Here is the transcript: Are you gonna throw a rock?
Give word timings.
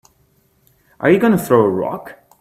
Are 0.99 1.11
you 1.11 1.19
gonna 1.19 1.37
throw 1.37 1.61
a 1.61 1.69
rock? 1.69 2.17